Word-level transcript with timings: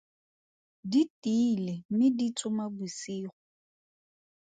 Di 0.91 1.01
tiile 1.21 1.73
mme 1.89 2.07
di 2.17 2.27
tsoma 2.37 2.65
bosigo. 2.75 3.33